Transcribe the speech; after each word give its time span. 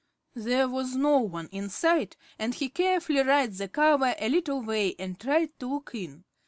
There 0.33 0.67
was 0.67 0.95
no 0.95 1.19
one 1.19 1.47
in 1.51 1.69
sight, 1.69 2.17
and 2.39 2.55
he 2.55 2.69
carefully 2.69 3.21
raised 3.21 3.59
the 3.59 3.67
cover 3.67 4.15
a 4.17 4.29
little 4.29 4.63
way 4.63 4.95
and 4.97 5.19
tried 5.19 5.51
to 5.59 5.67
look 5.67 5.91
in. 5.93 6.23